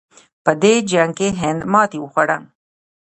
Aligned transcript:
په 0.43 0.51
دې 0.61 0.73
جنګ 0.91 1.11
کې 1.17 1.27
هند 1.39 1.61
ماتې 1.71 1.97
وخوړه. 2.01 2.37